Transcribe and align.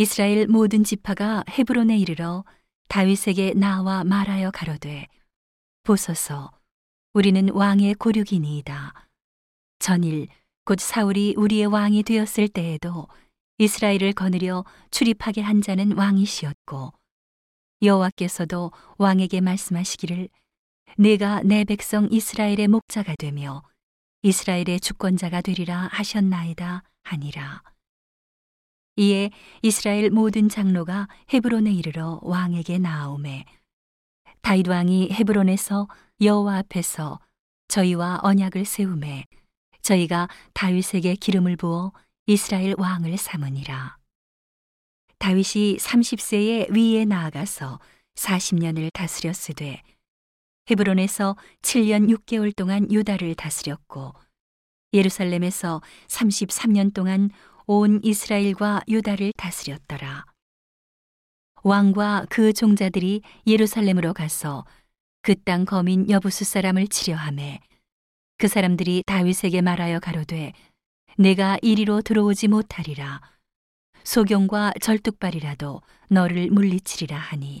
이스라엘 0.00 0.46
모든 0.46 0.84
지파가 0.84 1.42
헤브론에 1.50 1.98
이르러 1.98 2.44
다윗에게 2.88 3.54
나와 3.54 4.04
말하여 4.04 4.52
가로되 4.52 5.08
보소서 5.82 6.52
우리는 7.14 7.50
왕의 7.50 7.94
고륙이니이다 7.94 8.94
전일 9.80 10.28
곧 10.64 10.78
사울이 10.78 11.34
우리의 11.36 11.66
왕이 11.66 12.04
되었을 12.04 12.46
때에도 12.46 13.08
이스라엘을 13.58 14.12
거느려 14.12 14.64
출입하게 14.92 15.40
한 15.40 15.62
자는 15.62 15.98
왕이시었고 15.98 16.92
여호와께서도 17.82 18.70
왕에게 18.98 19.40
말씀하시기를 19.40 20.28
내가 20.96 21.42
내 21.42 21.64
백성 21.64 22.06
이스라엘의 22.08 22.68
목자가 22.68 23.16
되며 23.18 23.64
이스라엘의 24.22 24.78
주권자가 24.78 25.40
되리라 25.40 25.88
하셨나이다 25.90 26.84
하니라. 27.02 27.77
이에 28.98 29.30
이스라엘 29.62 30.10
모든 30.10 30.48
장로가 30.48 31.06
헤브론에 31.32 31.72
이르러 31.72 32.18
왕에게 32.22 32.78
나아오매 32.78 33.44
다윗 34.42 34.66
왕이 34.66 35.12
헤브론에서 35.12 35.86
여호와 36.20 36.58
앞에서 36.58 37.20
저희와 37.68 38.18
언약을 38.24 38.64
세우매 38.64 39.24
저희가 39.82 40.28
다윗에게 40.52 41.14
기름을 41.14 41.56
부어 41.56 41.92
이스라엘 42.26 42.74
왕을 42.76 43.16
삼으니라. 43.16 43.96
다윗이 45.18 45.76
30세에 45.76 46.76
위에 46.76 47.04
나아가서 47.04 47.78
40년을 48.16 48.92
다스렸으되 48.92 49.80
헤브론에서 50.70 51.36
7년 51.62 52.10
6개월 52.10 52.54
동안 52.54 52.90
유다를 52.90 53.36
다스렸고 53.36 54.12
예루살렘에서 54.92 55.82
33년 56.08 56.92
동안 56.94 57.30
온 57.70 58.00
이스라엘과 58.02 58.80
유다를 58.88 59.32
다스렸더라. 59.36 60.24
왕과 61.62 62.26
그 62.30 62.52
종자들이 62.52 63.20
예루살렘으로 63.46 64.14
가서 64.14 64.64
그 65.22 65.34
땅 65.34 65.66
거민 65.66 66.08
여부수 66.08 66.44
사람을 66.44 66.88
치려하매 66.88 67.60
그 68.38 68.48
사람들이 68.48 69.02
다윗에게 69.06 69.60
말하여 69.60 70.00
가로되 70.00 70.54
내가 71.18 71.58
이리로 71.60 72.00
들어오지 72.00 72.48
못하리라 72.48 73.20
소경과 74.04 74.72
절뚝발이라도 74.80 75.82
너를 76.08 76.48
물리치리라 76.50 77.18
하니 77.18 77.60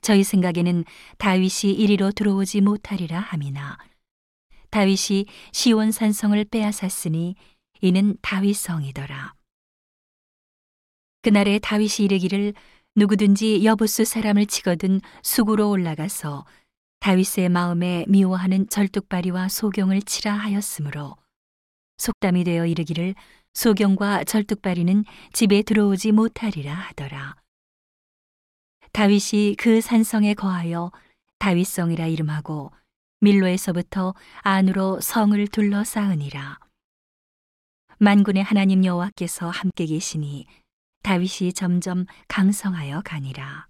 저희 0.00 0.24
생각에는 0.24 0.84
다윗이 1.18 1.72
이리로 1.74 2.10
들어오지 2.10 2.60
못하리라 2.62 3.20
함이나 3.20 3.78
다윗이 4.70 5.26
시온 5.52 5.92
산성을 5.92 6.44
빼앗았으니 6.46 7.36
이는 7.82 8.16
다윗성이더라. 8.22 9.34
그날에 11.22 11.58
다윗이 11.58 12.06
이르기를 12.06 12.54
누구든지 12.94 13.64
여부수 13.64 14.04
사람을 14.04 14.46
치거든 14.46 15.00
수구로 15.22 15.68
올라가서 15.68 16.46
다윗의 17.00 17.48
마음에 17.48 18.04
미워하는 18.08 18.68
절뚝발이와 18.68 19.48
소경을 19.48 20.02
치라 20.02 20.32
하였으므로 20.34 21.16
속담이 21.98 22.44
되어 22.44 22.66
이르기를 22.66 23.16
소경과 23.54 24.24
절뚝발이는 24.24 25.04
집에 25.32 25.62
들어오지 25.62 26.12
못하리라 26.12 26.72
하더라. 26.72 27.34
다윗이 28.92 29.56
그 29.58 29.80
산성에 29.80 30.34
거하여 30.34 30.92
다윗성이라 31.40 32.06
이름하고 32.06 32.70
밀로에서부터 33.20 34.14
안으로 34.42 35.00
성을 35.00 35.46
둘러 35.48 35.82
쌓으니라. 35.82 36.58
만군의 38.02 38.42
하나님 38.42 38.84
여호와께서 38.84 39.48
함께 39.48 39.86
계시니 39.86 40.44
다윗이 41.04 41.52
점점 41.52 42.06
강성하여 42.26 43.02
가니라. 43.04 43.68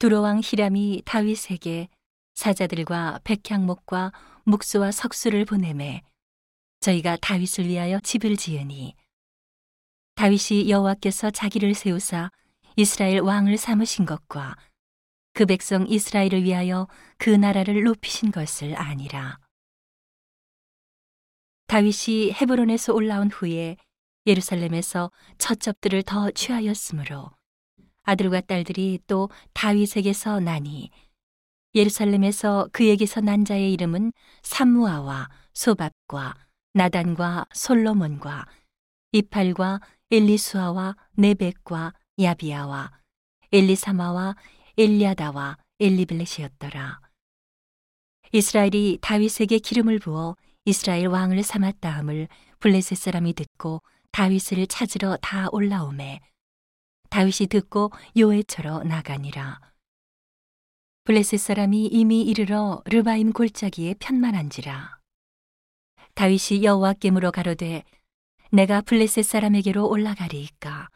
두로왕 0.00 0.40
히람이 0.42 1.02
다윗에게 1.04 1.88
사자들과 2.34 3.20
백향목과 3.22 4.10
묵수와 4.42 4.90
석수를 4.90 5.44
보내매 5.44 6.02
저희가 6.80 7.18
다윗을 7.18 7.68
위하여 7.68 8.00
집을 8.00 8.36
지으니 8.36 8.96
다윗이 10.16 10.70
여호와께서 10.70 11.30
자기를 11.30 11.76
세우사 11.76 12.32
이스라엘 12.74 13.20
왕을 13.20 13.56
삼으신 13.56 14.06
것과 14.06 14.56
그 15.34 15.46
백성 15.46 15.86
이스라엘을 15.86 16.42
위하여 16.42 16.88
그 17.18 17.30
나라를 17.30 17.84
높이신 17.84 18.32
것을 18.32 18.76
아니라. 18.76 19.41
다윗이 21.72 22.32
헤브론에서 22.32 22.92
올라온 22.92 23.30
후에 23.30 23.78
예루살렘에서 24.26 25.10
첫접들을 25.38 26.02
더 26.02 26.30
취하였으므로 26.30 27.30
아들과 28.02 28.42
딸들이 28.42 28.98
또 29.06 29.30
다윗에게서 29.54 30.40
나니 30.40 30.90
예루살렘에서 31.74 32.68
그에게서 32.72 33.22
난 33.22 33.46
자의 33.46 33.72
이름은 33.72 34.12
삼무아와 34.42 35.30
소밥과 35.54 36.34
나단과 36.74 37.46
솔로몬과 37.54 38.46
이팔과 39.12 39.80
엘리수아와 40.10 40.94
네벡과 41.12 41.94
야비아와 42.20 42.92
엘리사마와 43.50 44.36
엘리아다와 44.76 45.56
엘리블렛이었더라. 45.80 47.00
이스라엘이 48.32 48.98
다윗에게 49.00 49.58
기름을 49.58 50.00
부어 50.00 50.36
이스라엘 50.64 51.08
왕을 51.08 51.42
삼았다 51.42 51.90
함을 51.90 52.28
블레셋 52.60 52.96
사람이 52.96 53.32
듣고 53.34 53.82
다윗을 54.12 54.66
찾으러 54.68 55.16
다 55.20 55.48
올라오매 55.50 56.20
다윗이 57.10 57.48
듣고 57.50 57.90
요에처러 58.16 58.84
나가니라. 58.84 59.60
블레셋 61.04 61.40
사람이 61.40 61.86
이미 61.86 62.22
이르러 62.22 62.80
르바임 62.86 63.32
골짜기에 63.32 63.94
편만한지라. 63.98 64.98
다윗이 66.14 66.62
여호와께 66.62 67.10
물어 67.10 67.32
가로되 67.32 67.82
내가 68.52 68.82
블레셋 68.82 69.24
사람에게로 69.24 69.88
올라가리이까? 69.88 70.88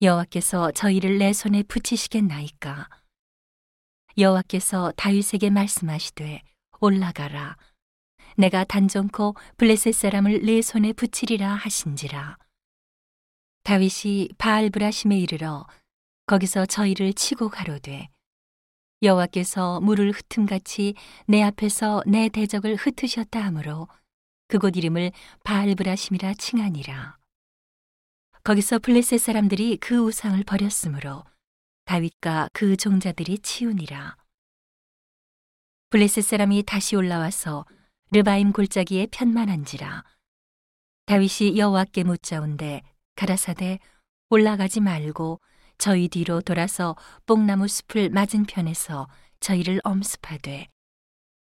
여호와께서 0.00 0.72
저희를 0.72 1.18
내 1.18 1.32
손에 1.34 1.62
붙이시겠나이까? 1.64 2.88
여호와께서 4.16 4.92
다윗에게 4.96 5.50
말씀하시되 5.50 6.42
올라가라 6.80 7.56
내가 8.40 8.64
단정코 8.64 9.34
블레셋 9.58 9.94
사람을 9.94 10.40
내 10.46 10.62
손에 10.62 10.94
붙이리라 10.94 11.56
하신지라. 11.56 12.38
다윗이 13.64 14.30
바알브라심에 14.38 15.18
이르러 15.18 15.66
거기서 16.24 16.64
저희를 16.64 17.12
치고 17.12 17.50
가로되 17.50 18.08
여호와께서 19.02 19.80
물을 19.80 20.10
흩음같이 20.10 20.94
내 21.26 21.42
앞에서 21.42 22.02
내 22.06 22.30
대적을 22.30 22.76
흩으셨다 22.76 23.38
하므로 23.44 23.88
그곳 24.48 24.74
이름을 24.74 25.12
바알브라심이라 25.44 26.32
칭하니라. 26.34 27.18
거기서 28.42 28.78
블레셋 28.78 29.20
사람들이 29.20 29.76
그 29.76 29.98
우상을 29.98 30.42
버렸으므로 30.44 31.24
다윗과 31.84 32.48
그 32.54 32.78
종자들이 32.78 33.40
치우니라. 33.40 34.16
블레셋 35.90 36.24
사람이 36.24 36.62
다시 36.62 36.96
올라와서 36.96 37.66
르바임 38.12 38.50
골짜기에 38.50 39.06
편만한지라. 39.12 40.02
다윗이 41.06 41.56
여호와께 41.56 42.02
묻자온데 42.02 42.82
가라사대 43.14 43.78
올라가지 44.30 44.80
말고 44.80 45.40
저희 45.78 46.08
뒤로 46.08 46.40
돌아서 46.40 46.96
뽕나무 47.26 47.68
숲을 47.68 48.10
맞은편에서 48.10 49.06
저희를 49.38 49.80
엄습하되. 49.84 50.66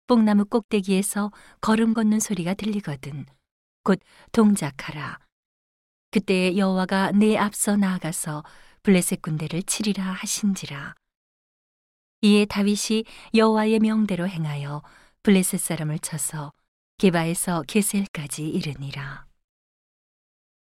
뽕나무 0.05 0.45
꼭대기에서 0.45 1.31
걸음 1.59 1.95
걷는 1.95 2.19
소리가 2.19 2.53
들리거든. 2.53 3.25
곧 3.83 3.99
동작하라. 4.31 5.17
그때 6.11 6.55
여호와가 6.55 7.13
내 7.13 7.35
앞서 7.35 7.75
나아가서 7.75 8.43
블레셋 8.83 9.23
군대를 9.23 9.63
치리라 9.63 10.03
하신지라. 10.03 10.93
이에 12.21 12.45
다윗이 12.45 13.05
여호와의 13.33 13.79
명대로 13.79 14.27
행하여 14.27 14.83
블레셋 15.23 15.57
사람을 15.61 15.99
쳐서 15.99 16.51
게바에서 16.97 17.63
게셀까지 17.65 18.45
이르니라. 18.45 19.25